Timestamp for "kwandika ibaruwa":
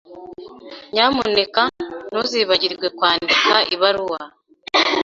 2.97-4.19